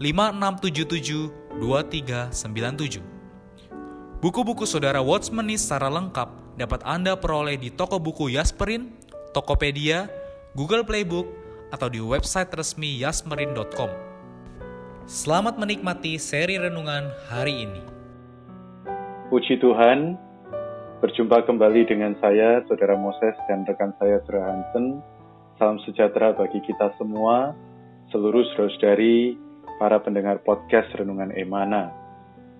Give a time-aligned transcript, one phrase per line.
[0.00, 3.04] 5677 2397.
[4.24, 8.96] Buku-buku saudara Watchmeni secara lengkap dapat Anda peroleh di toko buku Yasmerin,
[9.36, 10.08] Tokopedia,
[10.56, 11.28] Google Playbook,
[11.68, 13.92] atau di website resmi yasmerin.com.
[15.04, 17.84] Selamat menikmati seri renungan hari ini.
[19.28, 20.16] Puji Tuhan,
[21.04, 25.04] berjumpa kembali dengan saya, Saudara Moses dan rekan saya, Saudara Hansen.
[25.60, 27.52] Salam sejahtera bagi kita semua,
[28.08, 29.49] seluruh saudara-saudari
[29.80, 31.88] para pendengar podcast Renungan Emana.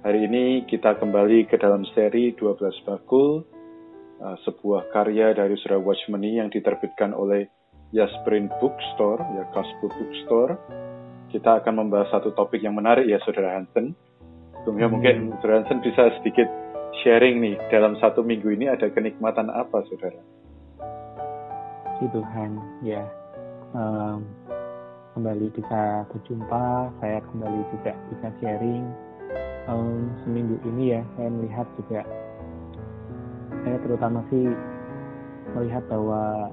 [0.01, 2.57] Hari ini kita kembali ke dalam seri 12
[2.89, 3.45] Bakul,
[4.25, 7.45] uh, sebuah karya dari Surah Watchmeni yang diterbitkan oleh
[7.93, 10.57] Yasbrin Bookstore, ya Gospel Bookstore.
[11.29, 13.93] Kita akan membahas satu topik yang menarik ya Saudara Hansen.
[14.65, 14.95] Sebelumnya hmm.
[14.97, 16.49] mungkin Saudara Hansen bisa sedikit
[17.05, 20.25] sharing nih, dalam satu minggu ini ada kenikmatan apa Saudara?
[22.01, 23.05] Tuhan, ya.
[23.77, 24.25] Um,
[25.15, 28.87] kembali bisa berjumpa, saya kembali juga bisa sharing.
[29.69, 32.01] Um, seminggu ini ya, saya melihat juga,
[33.63, 34.51] saya terutama sih
[35.55, 36.51] melihat bahwa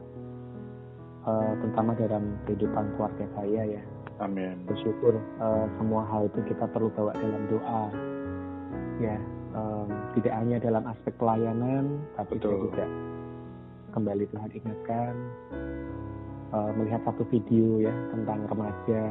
[1.25, 3.84] uh, terutama dalam kehidupan keluarga saya ya.
[4.17, 4.66] Amin.
[4.66, 7.84] Bersyukur uh, semua hal itu kita perlu bawa dalam doa.
[8.97, 9.17] Ya,
[9.53, 12.85] um, tidak hanya dalam aspek pelayanan, tapi juga
[13.94, 15.13] kembali Tuhan ingatkan
[16.53, 19.02] uh, melihat satu video ya tentang remaja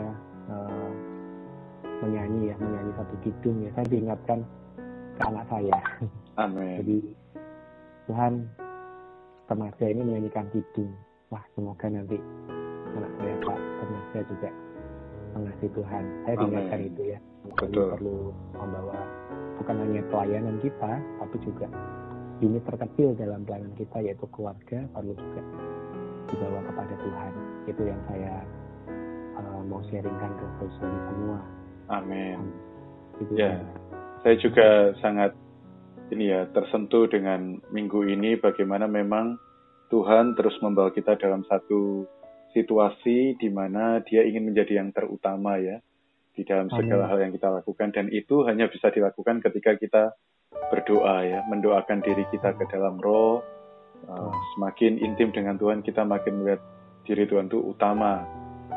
[0.49, 0.91] uh,
[2.05, 3.71] menyanyi ya menyanyi satu kidung ya.
[3.75, 4.39] Saya diingatkan
[5.17, 5.79] ke anak saya.
[6.43, 6.85] Amin.
[6.85, 6.97] jadi
[8.07, 8.33] Tuhan
[9.49, 10.93] remaja ini menyanyikan kidung.
[11.33, 12.21] Wah semoga nanti
[12.95, 14.51] anak saya pak remaja juga
[15.37, 16.05] mengasihi Tuhan.
[16.25, 17.19] Saya diingatkan itu ya.
[17.47, 17.95] Betul.
[17.95, 18.99] perlu membawa
[19.57, 20.93] bukan hanya pelayanan kita
[21.23, 21.67] tapi juga
[22.45, 25.41] ini terkecil dalam pelayanan kita yaitu keluarga perlu juga
[26.31, 27.33] dibawa kepada Tuhan.
[27.67, 28.35] Itu yang saya
[29.39, 31.39] uh, mau sharingkan ke saudara semua.
[31.91, 32.39] Amin.
[33.23, 33.63] Itu ya
[34.27, 35.33] saya juga sangat
[36.11, 39.39] ini ya tersentuh dengan minggu ini bagaimana memang
[39.91, 42.07] Tuhan terus membawa kita dalam satu
[42.55, 45.79] situasi di mana dia ingin menjadi yang terutama ya
[46.35, 47.11] di dalam segala Amin.
[47.11, 47.89] hal yang kita lakukan.
[47.95, 50.03] Dan itu hanya bisa dilakukan ketika kita
[50.73, 53.43] berdoa ya mendoakan diri kita ke dalam roh
[54.07, 56.63] Uh, semakin intim dengan Tuhan, kita makin melihat
[57.09, 58.23] diri Tuhan itu utama.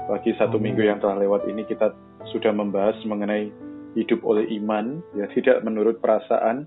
[0.09, 1.93] Bagi satu minggu yang telah lewat ini kita
[2.33, 3.53] sudah membahas mengenai
[3.93, 6.65] hidup oleh iman, ya tidak menurut perasaan.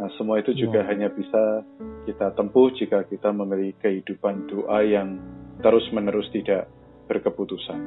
[0.00, 0.88] Nah, semua itu juga hmm.
[0.90, 1.62] hanya bisa
[2.08, 5.20] kita tempuh jika kita memiliki kehidupan doa yang
[5.60, 6.66] terus-menerus tidak
[7.06, 7.80] berkeputusan.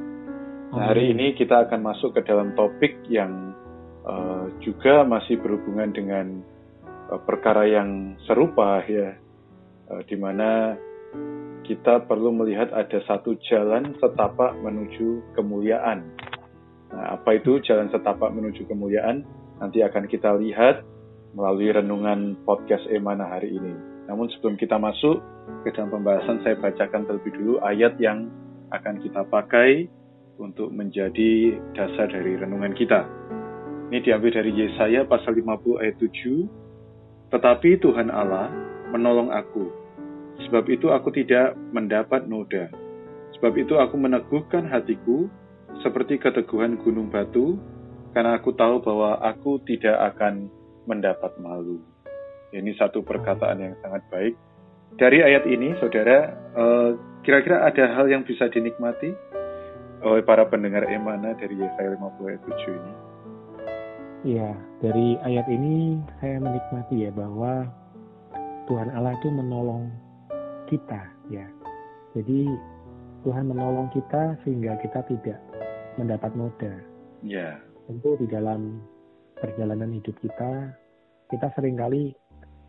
[0.74, 3.54] Nah, hari ini kita akan masuk ke dalam topik yang
[4.06, 6.26] uh, juga masih berhubungan dengan
[7.10, 9.16] uh, perkara yang serupa ya
[10.08, 10.78] di mana
[11.64, 16.04] kita perlu melihat ada satu jalan setapak menuju kemuliaan.
[16.92, 19.24] Nah, apa itu jalan setapak menuju kemuliaan?
[19.58, 20.84] Nanti akan kita lihat
[21.32, 23.74] melalui renungan podcast Emana hari ini.
[24.06, 25.24] Namun sebelum kita masuk
[25.64, 28.28] ke dalam pembahasan, saya bacakan terlebih dulu ayat yang
[28.70, 29.88] akan kita pakai
[30.36, 33.08] untuk menjadi dasar dari renungan kita.
[33.88, 37.32] Ini diambil dari Yesaya pasal 50 ayat 7.
[37.32, 38.52] Tetapi Tuhan Allah
[38.94, 39.66] menolong aku.
[40.46, 42.70] Sebab itu aku tidak mendapat noda.
[43.34, 45.26] Sebab itu aku meneguhkan hatiku
[45.82, 47.58] seperti keteguhan gunung batu,
[48.14, 50.46] karena aku tahu bahwa aku tidak akan
[50.86, 51.82] mendapat malu.
[52.54, 54.34] Ini satu perkataan yang sangat baik.
[54.94, 56.90] Dari ayat ini, saudara, eh,
[57.26, 59.10] kira-kira ada hal yang bisa dinikmati
[60.06, 62.92] oleh para pendengar emana dari Yesaya 50 ayat 7 ini?
[64.24, 64.50] Iya,
[64.80, 67.68] dari ayat ini saya menikmati ya bahwa
[68.64, 69.92] Tuhan Allah itu menolong
[70.68, 71.44] kita ya.
[72.16, 72.48] Jadi
[73.24, 75.40] Tuhan menolong kita sehingga kita tidak
[75.96, 76.74] mendapat noda.
[77.24, 77.60] Ya.
[77.88, 78.80] Tentu di dalam
[79.40, 80.72] perjalanan hidup kita,
[81.28, 82.16] kita sering kali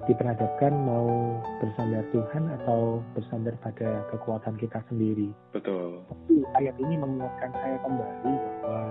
[0.03, 5.31] diperhadapkan mau bersandar Tuhan atau bersandar pada kekuatan kita sendiri.
[5.55, 6.03] Betul.
[6.11, 8.33] Tapi ayat ini mengingatkan saya kembali
[8.63, 8.83] bahwa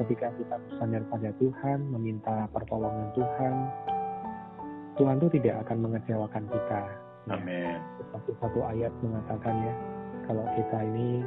[0.00, 3.54] ketika kita bersandar pada Tuhan, meminta pertolongan Tuhan,
[4.98, 6.80] Tuhan itu tidak akan mengecewakan kita.
[7.30, 7.34] Ya.
[7.38, 7.78] Amin.
[8.02, 9.74] Seperti satu ayat mengatakan ya,
[10.26, 11.22] kalau kita ini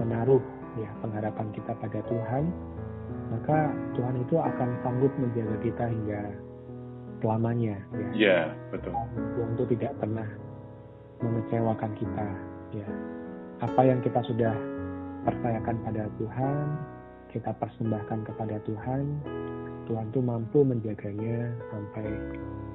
[0.00, 0.42] menaruh
[0.80, 2.44] ya pengharapan kita pada Tuhan,
[3.32, 6.20] maka Tuhan itu akan sanggup menjaga kita hingga
[7.20, 8.08] selamanya ya.
[8.16, 8.38] Iya,
[8.72, 8.92] betul.
[9.14, 10.28] Tuhan itu tidak pernah
[11.20, 12.26] mengecewakan kita
[12.76, 12.88] ya.
[13.64, 14.52] Apa yang kita sudah
[15.24, 16.56] percayakan pada Tuhan,
[17.36, 19.04] kita persembahkan kepada Tuhan,
[19.84, 22.08] Tuhan itu mampu menjaganya sampai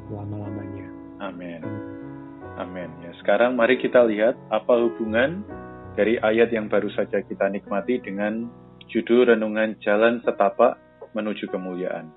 [0.05, 0.87] selama-lamanya.
[1.17, 1.61] Amin.
[2.61, 2.89] Amin.
[3.01, 5.41] Ya, sekarang mari kita lihat apa hubungan
[5.97, 8.45] dari ayat yang baru saja kita nikmati dengan
[8.85, 10.77] judul renungan Jalan Setapak
[11.17, 12.13] Menuju Kemuliaan.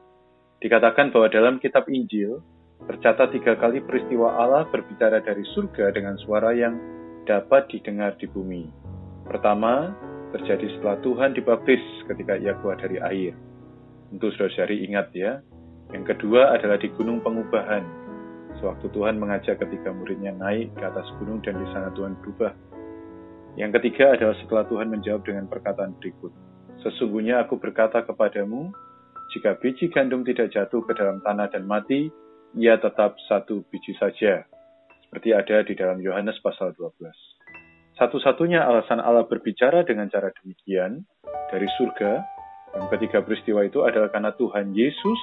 [0.60, 2.44] Dikatakan bahwa dalam kitab Injil
[2.84, 6.76] tercatat tiga kali peristiwa Allah berbicara dari surga dengan suara yang
[7.24, 8.68] dapat didengar di bumi.
[9.24, 9.96] Pertama,
[10.34, 13.32] terjadi setelah Tuhan dibaptis ketika ia keluar dari air.
[14.10, 15.38] Tentu saudara-saudari ingat ya.
[15.94, 17.86] Yang kedua adalah di Gunung Pengubahan.
[18.58, 22.54] Sewaktu Tuhan mengajak ketika muridnya naik ke atas gunung dan di sana Tuhan berubah.
[23.54, 26.34] Yang ketiga adalah setelah Tuhan menjawab dengan perkataan berikut.
[26.82, 28.74] Sesungguhnya aku berkata kepadamu,
[29.34, 32.10] jika biji gandum tidak jatuh ke dalam tanah dan mati,
[32.54, 34.46] ia tetap satu biji saja.
[35.06, 37.33] Seperti ada di dalam Yohanes pasal 12.
[37.94, 41.06] Satu-satunya alasan Allah berbicara dengan cara demikian
[41.46, 42.12] dari surga,
[42.74, 45.20] dan ketiga peristiwa itu adalah karena Tuhan Yesus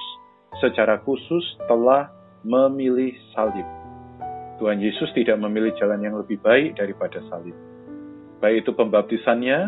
[0.56, 2.08] secara khusus telah
[2.40, 3.68] memilih salib.
[4.56, 7.52] Tuhan Yesus tidak memilih jalan yang lebih baik daripada salib.
[8.40, 9.58] Baik itu pembaptisannya,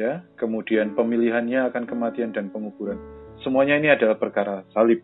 [0.00, 2.96] ya, kemudian pemilihannya akan kematian dan penguburan
[3.44, 5.02] Semuanya ini adalah perkara salib.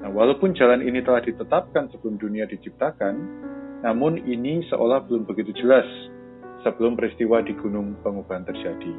[0.00, 3.14] Nah, walaupun jalan ini telah ditetapkan sebelum dunia diciptakan,
[3.82, 5.84] namun ini seolah belum begitu jelas
[6.66, 8.90] sebelum peristiwa di Gunung Pengubahan terjadi.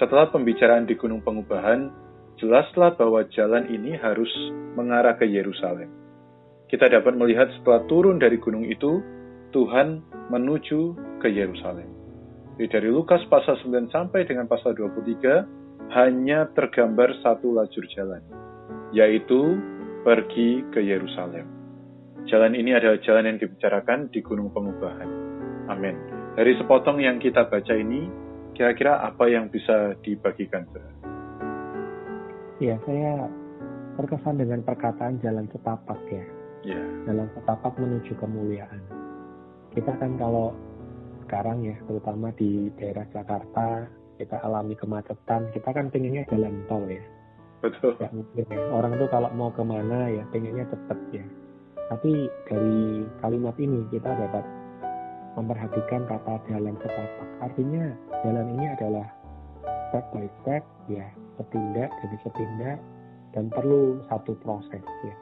[0.00, 1.92] Setelah pembicaraan di Gunung Pengubahan,
[2.40, 4.32] jelaslah bahwa jalan ini harus
[4.72, 5.92] mengarah ke Yerusalem.
[6.72, 9.04] Kita dapat melihat setelah turun dari gunung itu,
[9.52, 10.00] Tuhan
[10.32, 10.80] menuju
[11.20, 11.84] ke Yerusalem.
[12.56, 18.24] Jadi dari Lukas pasal 9 sampai dengan pasal 23, hanya tergambar satu lajur jalan,
[18.96, 19.60] yaitu
[20.00, 21.44] pergi ke Yerusalem.
[22.24, 25.10] Jalan ini adalah jalan yang dibicarakan di Gunung Pengubahan.
[25.68, 26.11] Amin.
[26.32, 28.08] Dari sepotong yang kita baca ini,
[28.56, 30.64] kira-kira apa yang bisa dibagikan?
[32.56, 33.28] Ya, saya
[34.00, 36.24] terkesan dengan perkataan jalan setapak ya.
[36.64, 36.80] Ya.
[37.04, 38.80] Jalan setapak menuju kemuliaan.
[39.76, 40.56] Kita kan kalau
[41.28, 47.04] sekarang ya, terutama di daerah Jakarta, kita alami kemacetan, kita kan pengennya jalan tol ya.
[47.60, 47.92] Betul.
[48.00, 48.60] Ya, mungkin ya.
[48.72, 51.24] Orang tuh kalau mau ke mana ya pengennya cepet ya.
[51.92, 54.61] Tapi dari kalimat ini kita dapat
[55.36, 57.28] memperhatikan kata jalan setapak.
[57.40, 57.84] Artinya
[58.24, 59.06] jalan ini adalah
[59.88, 61.06] step by step ya,
[61.40, 62.78] setindak demi setindak
[63.32, 65.16] dan perlu satu proses ya.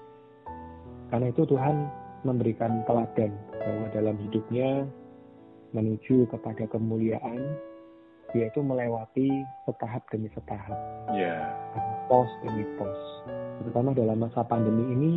[1.11, 1.91] Karena itu Tuhan
[2.23, 4.87] memberikan teladan bahwa dalam hidupnya
[5.71, 7.39] menuju kepada kemuliaan
[8.31, 10.79] yaitu melewati setahap demi setahap,
[11.11, 11.51] yeah.
[12.07, 12.95] pos demi pos.
[13.59, 15.13] Terutama dalam masa pandemi ini,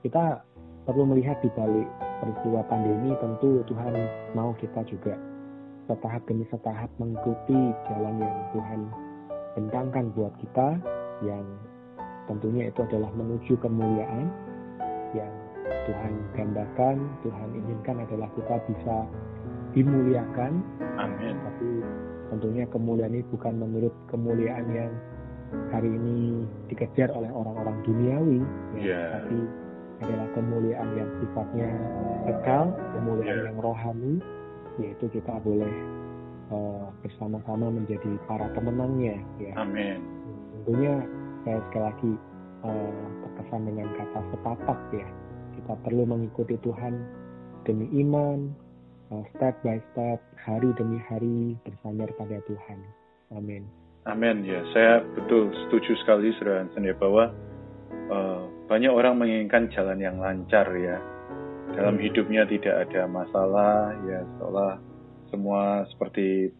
[0.00, 0.40] kita
[0.88, 1.84] perlu melihat di balik
[2.20, 3.94] peristiwa pandemi tentu Tuhan
[4.34, 5.14] mau kita juga
[5.88, 8.80] setahap demi setahap mengikuti jalan yang Tuhan
[9.56, 10.78] bentangkan buat kita
[11.24, 11.44] yang
[12.28, 14.28] tentunya itu adalah menuju kemuliaan
[15.16, 15.32] yang
[15.88, 18.96] Tuhan gambarkan, Tuhan inginkan adalah kita bisa
[19.72, 20.60] dimuliakan.
[21.00, 21.36] Amin.
[21.40, 21.68] Tapi
[22.28, 24.92] tentunya kemuliaan ini bukan menurut kemuliaan yang
[25.72, 28.40] hari ini dikejar oleh orang-orang duniawi,
[28.76, 29.06] ya, yeah.
[29.16, 29.38] tapi
[29.98, 31.70] adalah kemuliaan yang sifatnya
[32.30, 34.14] kekal, kemuliaan yang rohani,
[34.78, 35.74] yaitu kita boleh
[36.54, 39.18] uh, bersama-sama menjadi para pemenangnya.
[39.42, 39.52] Ya.
[39.58, 39.98] Amin.
[40.54, 40.94] Tentunya
[41.42, 42.12] saya sekali lagi
[42.62, 45.08] uh, terkesan dengan kata setapak ya.
[45.58, 46.94] Kita perlu mengikuti Tuhan
[47.66, 48.54] demi iman,
[49.08, 52.78] Uh, step by step, hari demi hari bersandar pada Tuhan.
[53.32, 53.64] Amin.
[54.04, 57.32] Amin ya, saya betul setuju sekali Saudara ya bahwa
[58.12, 61.00] uh, banyak orang menginginkan jalan yang lancar ya.
[61.72, 62.04] Dalam hmm.
[62.04, 64.72] hidupnya tidak ada masalah ya, seolah
[65.32, 66.52] semua seperti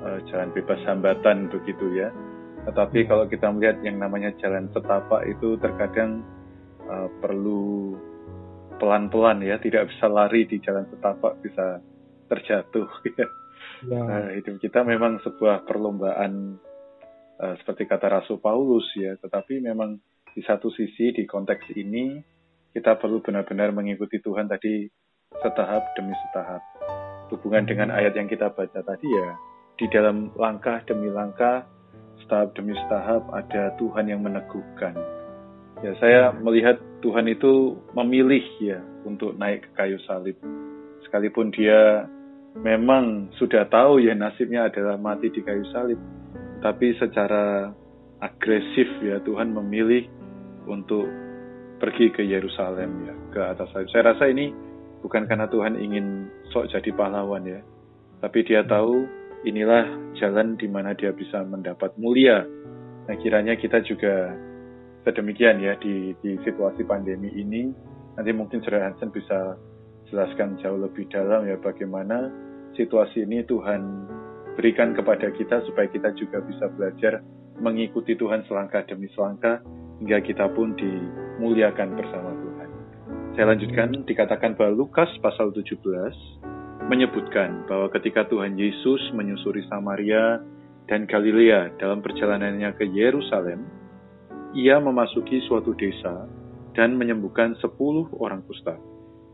[0.00, 2.12] uh, jalan bebas hambatan begitu ya.
[2.68, 3.08] Tetapi hmm.
[3.08, 6.20] kalau kita melihat yang namanya jalan setapak itu terkadang
[6.84, 7.96] uh, perlu
[8.76, 11.80] pelan-pelan ya, tidak bisa lari di jalan setapak, bisa
[12.28, 12.88] terjatuh.
[13.78, 13.94] Ya.
[13.94, 14.02] ya.
[14.02, 16.58] Nah, hidup kita memang sebuah perlombaan
[17.38, 20.02] uh, seperti kata Rasul Paulus ya, tetapi memang
[20.38, 22.14] di satu sisi di konteks ini
[22.70, 24.86] kita perlu benar-benar mengikuti Tuhan tadi
[25.34, 26.62] setahap demi setahap.
[27.34, 29.34] Hubungan dengan ayat yang kita baca tadi ya,
[29.82, 31.66] di dalam langkah demi langkah,
[32.22, 34.94] setahap demi setahap ada Tuhan yang meneguhkan.
[35.82, 40.38] Ya, saya melihat Tuhan itu memilih ya untuk naik ke kayu salib.
[41.02, 42.06] Sekalipun dia
[42.54, 45.98] memang sudah tahu ya nasibnya adalah mati di kayu salib,
[46.62, 47.74] tapi secara
[48.22, 50.17] agresif ya Tuhan memilih
[50.68, 51.08] untuk
[51.80, 53.88] pergi ke Yerusalem ya ke atas salib.
[53.90, 54.52] Saya rasa ini
[55.00, 57.60] bukan karena Tuhan ingin sok jadi pahlawan ya,
[58.20, 59.06] tapi dia tahu
[59.46, 59.86] inilah
[60.18, 62.42] jalan di mana dia bisa mendapat mulia.
[63.08, 64.34] Nah kiranya kita juga
[65.06, 67.70] sedemikian ya di, di situasi pandemi ini.
[68.18, 69.54] Nanti mungkin Saudara Hansen bisa
[70.10, 72.28] jelaskan jauh lebih dalam ya bagaimana
[72.74, 73.80] situasi ini Tuhan
[74.58, 77.22] berikan kepada kita supaya kita juga bisa belajar
[77.62, 79.62] mengikuti Tuhan selangkah demi selangkah
[79.98, 82.68] hingga kita pun dimuliakan bersama Tuhan.
[83.34, 85.78] Saya lanjutkan, dikatakan bahwa Lukas pasal 17
[86.88, 90.42] menyebutkan bahwa ketika Tuhan Yesus menyusuri Samaria
[90.88, 93.62] dan Galilea dalam perjalanannya ke Yerusalem,
[94.56, 96.24] ia memasuki suatu desa
[96.72, 98.74] dan menyembuhkan sepuluh orang kusta.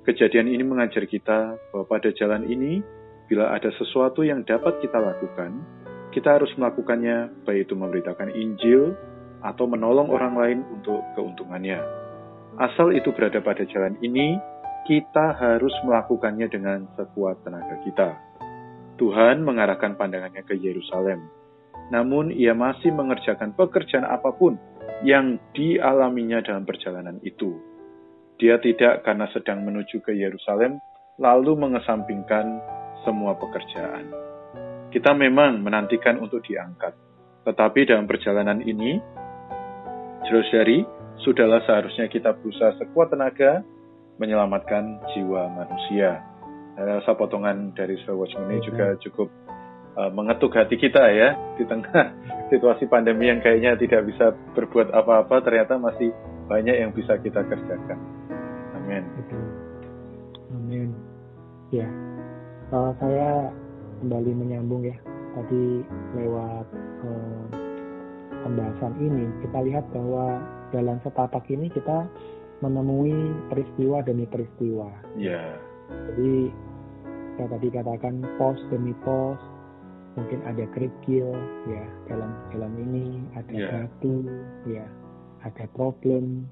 [0.05, 2.85] Kejadian ini mengajar kita bahwa pada jalan ini
[3.25, 5.65] Bila ada sesuatu yang dapat kita lakukan,
[6.13, 8.93] kita harus melakukannya, baik itu memberitakan Injil
[9.45, 11.77] atau menolong orang lain untuk keuntungannya.
[12.57, 14.41] Asal itu berada pada jalan ini,
[14.89, 18.09] kita harus melakukannya dengan sekuat tenaga kita.
[18.97, 21.29] Tuhan mengarahkan pandangannya ke Yerusalem,
[21.93, 24.57] namun ia masih mengerjakan pekerjaan apa pun
[25.03, 27.59] yang dialaminya dalam perjalanan itu.
[28.39, 30.79] Dia tidak karena sedang menuju ke Yerusalem,
[31.19, 32.59] lalu mengesampingkan
[33.03, 34.11] semua pekerjaan.
[34.95, 36.95] Kita memang menantikan untuk diangkat,
[37.43, 38.99] tetapi dalam perjalanan ini,
[40.25, 40.87] Jari,
[41.21, 43.61] sudahlah seharusnya kita berusaha sekuat tenaga
[44.17, 46.23] menyelamatkan jiwa manusia.
[46.75, 49.29] Saya rasa potongan dari Watchman ini juga cukup
[49.95, 52.15] uh, mengetuk hati kita ya di tengah
[52.51, 56.11] situasi pandemi yang kayaknya tidak bisa berbuat apa-apa ternyata masih
[56.51, 57.99] banyak yang bisa kita kerjakan.
[58.75, 59.03] Amin.
[60.55, 60.89] Amin.
[61.71, 61.89] Ya,
[62.75, 63.51] uh, saya
[64.03, 64.97] kembali menyambung ya
[65.35, 65.83] tadi
[66.15, 66.67] lewat
[67.03, 67.45] uh,
[68.45, 70.39] pembahasan ini kita lihat bahwa
[70.71, 72.05] dalam setapak ini kita
[72.61, 73.13] menemui
[73.51, 74.89] peristiwa demi peristiwa.
[75.17, 75.57] Yeah.
[76.13, 76.53] Jadi
[77.35, 79.41] saya tadi katakan pos demi pos,
[80.15, 81.35] mungkin ada kerikil
[81.67, 83.71] ya dalam dalam ini ada yeah.
[83.73, 84.29] batu
[84.69, 84.87] ya
[85.43, 86.47] ada problem.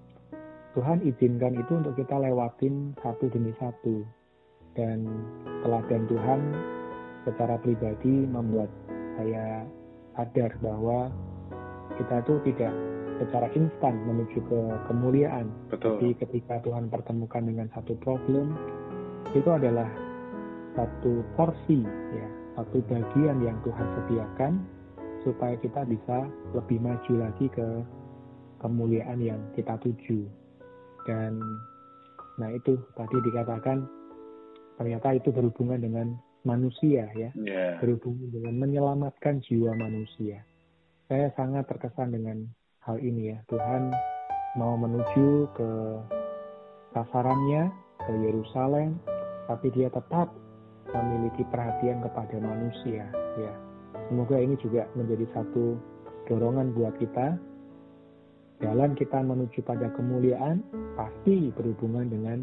[0.73, 4.09] Tuhan izinkan itu untuk kita lewatin satu demi satu
[4.73, 5.05] dan
[5.61, 6.41] teladan Tuhan
[7.29, 8.73] secara pribadi membuat
[9.21, 9.69] saya
[10.17, 11.13] sadar bahwa
[12.03, 12.75] kita itu tidak
[13.23, 15.47] secara instan menuju ke kemuliaan.
[15.71, 16.03] Betul.
[16.03, 18.59] Tapi ketika Tuhan pertemukan dengan satu problem,
[19.31, 19.87] itu adalah
[20.75, 22.29] satu porsi, ya,
[22.59, 24.53] satu bagian yang Tuhan sediakan
[25.23, 27.67] supaya kita bisa lebih maju lagi ke
[28.59, 30.27] kemuliaan yang kita tuju.
[31.07, 31.39] Dan
[32.41, 33.87] nah itu tadi dikatakan
[34.81, 36.07] ternyata itu berhubungan dengan
[36.43, 37.79] manusia ya, yeah.
[37.79, 40.43] berhubungan dengan menyelamatkan jiwa manusia.
[41.13, 42.41] Saya sangat terkesan dengan
[42.89, 43.39] hal ini ya.
[43.53, 43.93] Tuhan
[44.57, 45.71] mau menuju ke
[46.97, 47.69] sasarannya
[48.01, 48.97] ke Yerusalem,
[49.45, 50.33] tapi dia tetap
[50.89, 53.05] memiliki perhatian kepada manusia
[53.37, 53.53] ya.
[54.09, 55.77] Semoga ini juga menjadi satu
[56.33, 57.37] dorongan buat kita.
[58.65, 60.65] Jalan kita menuju pada kemuliaan
[60.97, 62.39] pasti berhubungan dengan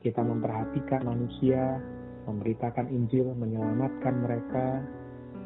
[0.00, 1.76] kita memperhatikan manusia,
[2.24, 4.80] memberitakan Injil, menyelamatkan mereka,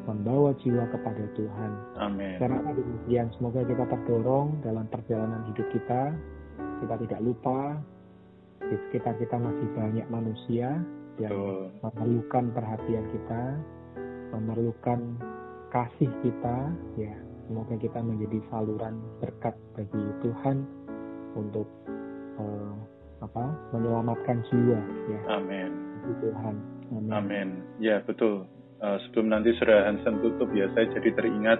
[0.03, 1.71] membawa jiwa kepada Tuhan.
[1.99, 2.35] Amin.
[2.39, 6.11] Karena demikian, semoga kita terdorong dalam perjalanan hidup kita.
[6.83, 7.79] Kita tidak lupa
[8.59, 10.83] di sekitar kita masih banyak manusia
[11.21, 11.71] yang Betul.
[11.83, 13.43] memerlukan perhatian kita,
[14.35, 14.99] memerlukan
[15.71, 16.57] kasih kita.
[16.99, 17.15] Ya,
[17.47, 20.67] semoga kita menjadi saluran berkat bagi Tuhan
[21.33, 21.67] untuk
[22.39, 22.75] uh,
[23.23, 25.71] apa menyelamatkan jiwa ya amin
[26.19, 26.55] Tuhan
[26.91, 27.49] amin, amin.
[27.79, 28.43] ya betul
[28.83, 31.59] uh, sebelum nanti saudara Hansen tutup ya saya jadi teringat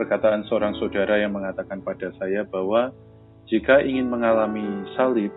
[0.00, 2.90] perkataan seorang saudara yang mengatakan pada saya bahwa
[3.46, 4.64] jika ingin mengalami
[4.96, 5.30] salib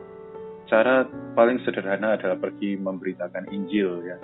[0.71, 1.05] cara
[1.35, 4.17] paling sederhana adalah pergi memberitakan Injil ya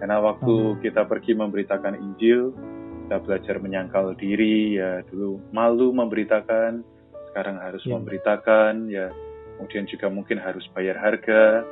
[0.00, 0.78] karena waktu hmm.
[0.84, 2.52] kita pergi memberitakan Injil
[3.06, 6.82] kita belajar menyangkal diri ya dulu malu memberitakan
[7.32, 7.92] sekarang harus ya.
[7.96, 9.08] memberitakan ya
[9.56, 11.64] kemudian juga mungkin harus bayar harga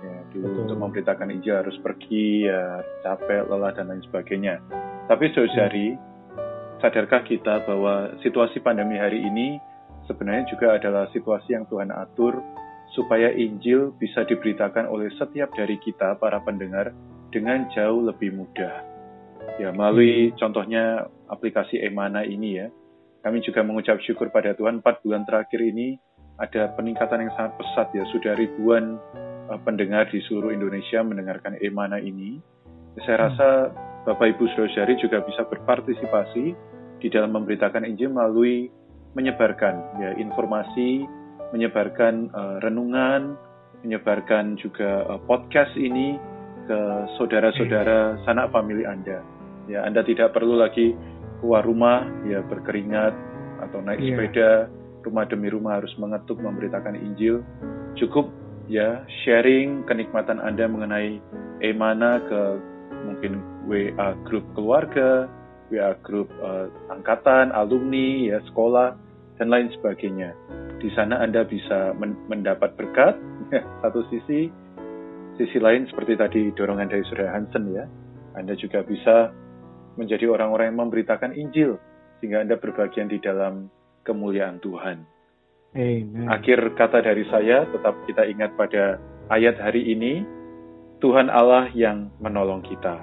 [0.00, 0.60] ya dulu Betul.
[0.66, 4.60] untuk memberitakan Injil harus pergi ya capek lelah dan lain sebagainya.
[5.06, 5.96] Tapi saudari
[6.80, 9.60] sadarkah kita bahwa situasi pandemi hari ini
[10.08, 12.40] sebenarnya juga adalah situasi yang Tuhan atur
[12.96, 16.90] supaya Injil bisa diberitakan oleh setiap dari kita para pendengar
[17.30, 18.82] dengan jauh lebih mudah.
[19.62, 22.66] Ya, melalui contohnya aplikasi Emana ini ya,
[23.22, 25.96] kami juga mengucap syukur pada Tuhan empat bulan terakhir ini
[26.40, 28.98] ada peningkatan yang sangat pesat ya, sudah ribuan
[29.58, 32.38] pendengar di seluruh Indonesia mendengarkan Emana ini.
[33.02, 33.48] Saya rasa
[34.06, 36.44] Bapak Ibu Saudara juga bisa berpartisipasi
[37.00, 38.70] di dalam memberitakan Injil melalui
[39.18, 41.02] menyebarkan ya informasi,
[41.50, 43.34] menyebarkan uh, renungan,
[43.82, 46.20] menyebarkan juga uh, podcast ini
[46.70, 46.80] ke
[47.18, 49.24] saudara-saudara sanak famili Anda.
[49.66, 50.94] Ya, Anda tidak perlu lagi
[51.42, 53.14] keluar rumah ya berkeringat
[53.66, 54.08] atau naik yeah.
[54.14, 54.50] sepeda
[55.02, 57.42] rumah demi rumah harus mengetuk memberitakan Injil.
[57.98, 58.30] Cukup
[58.70, 61.18] ya sharing kenikmatan Anda mengenai
[61.58, 62.40] emana ke
[63.02, 65.26] mungkin WA grup keluarga,
[65.74, 68.94] WA grup uh, angkatan, alumni, ya sekolah
[69.42, 70.30] dan lain sebagainya.
[70.78, 73.18] Di sana Anda bisa men mendapat berkat
[73.82, 74.46] satu sisi,
[75.34, 77.84] sisi lain seperti tadi dorongan dari Surya Hansen ya.
[78.38, 79.34] Anda juga bisa
[79.98, 81.74] menjadi orang-orang yang memberitakan Injil
[82.22, 83.66] sehingga Anda berbagian di dalam
[84.06, 85.19] kemuliaan Tuhan.
[85.70, 86.26] Amen.
[86.26, 88.98] Akhir kata dari saya, tetap kita ingat pada
[89.30, 90.26] ayat hari ini,
[90.98, 92.98] Tuhan Allah yang menolong kita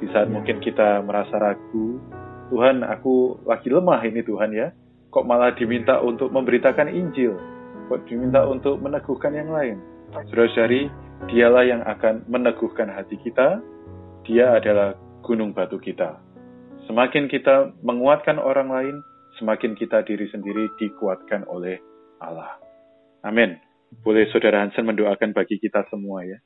[0.00, 0.32] di saat ya.
[0.32, 2.00] mungkin kita merasa ragu,
[2.48, 4.72] Tuhan aku lagi lemah ini Tuhan ya,
[5.12, 7.36] kok malah diminta untuk memberitakan Injil,
[7.92, 9.76] kok diminta untuk meneguhkan yang lain.
[10.10, 10.88] Saudara-saudari,
[11.28, 13.60] dialah yang akan meneguhkan hati kita,
[14.24, 16.16] dia adalah gunung batu kita.
[16.88, 18.96] Semakin kita menguatkan orang lain,
[19.38, 21.78] semakin kita diri sendiri dikuatkan oleh
[22.20, 22.60] Allah.
[23.24, 23.56] Amin.
[24.06, 26.38] Boleh Saudara Hansen mendoakan bagi kita semua ya.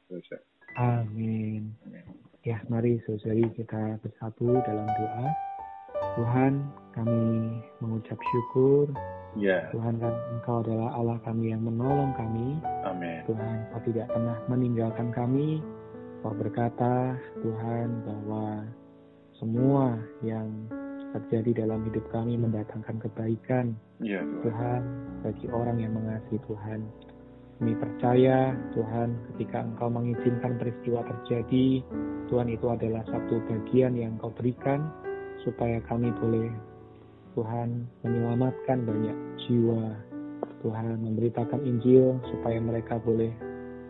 [0.80, 1.74] Amin.
[1.84, 2.06] Amin.
[2.44, 5.28] Ya, mari saudari kita bersatu dalam doa.
[6.20, 6.52] Tuhan,
[6.92, 8.92] kami mengucap syukur.
[9.32, 9.72] Ya.
[9.72, 9.96] Tuhan,
[10.36, 12.60] Engkau adalah Allah kami yang menolong kami.
[12.84, 13.24] Amin.
[13.24, 15.64] Tuhan, Kau tidak pernah meninggalkan kami.
[16.20, 18.68] Kau berkata, Tuhan, bahwa
[19.40, 20.52] semua yang
[21.14, 23.78] terjadi dalam hidup kami mendatangkan kebaikan.
[24.02, 24.42] Ya, Tuhan.
[24.42, 24.80] Tuhan,
[25.22, 26.80] bagi orang yang mengasihi Tuhan.
[27.54, 31.86] Kami percaya Tuhan ketika Engkau mengizinkan peristiwa terjadi,
[32.26, 34.90] Tuhan itu adalah satu bagian yang Engkau berikan
[35.46, 36.50] supaya kami boleh
[37.38, 39.94] Tuhan menyelamatkan banyak jiwa.
[40.66, 43.30] Tuhan memberitakan Injil supaya mereka boleh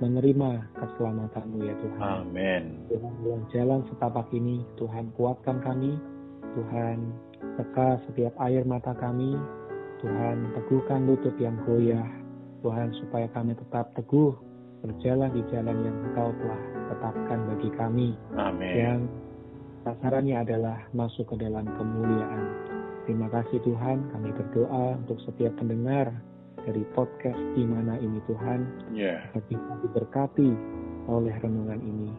[0.03, 2.03] menerima keselamatanmu ya Tuhan.
[2.27, 2.63] Amin.
[2.91, 5.95] Tuhan dalam jalan setapak ini, Tuhan kuatkan kami.
[6.55, 6.99] Tuhan
[7.61, 9.37] teka setiap air mata kami.
[10.03, 12.05] Tuhan teguhkan lutut yang goyah
[12.65, 14.33] Tuhan supaya kami tetap teguh
[14.81, 16.61] berjalan di jalan yang Engkau telah
[16.93, 18.09] tetapkan bagi kami.
[18.41, 18.73] Amin.
[18.73, 19.01] Yang
[19.85, 22.45] sasarannya adalah masuk ke dalam kemuliaan.
[23.05, 26.09] Terima kasih Tuhan, kami berdoa untuk setiap pendengar
[26.65, 28.61] dari podcast di mana ini Tuhan.
[28.97, 29.29] Yeah.
[29.37, 30.49] Kita diberkati
[31.09, 32.11] oleh renungan ini.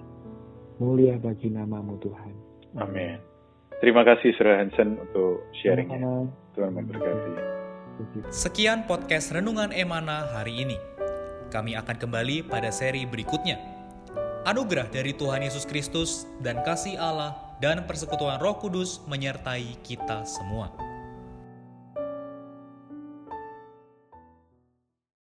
[0.78, 2.34] Mulia bagi namamu Tuhan.
[2.78, 3.35] Amin.
[3.84, 6.32] Terima kasih Surah Hansen untuk sharingnya.
[6.56, 7.32] Tuhan memberkati.
[8.32, 10.80] Sekian podcast Renungan Emana hari ini.
[11.52, 13.60] Kami akan kembali pada seri berikutnya.
[14.48, 20.85] Anugerah dari Tuhan Yesus Kristus dan kasih Allah dan persekutuan Roh Kudus menyertai kita semua.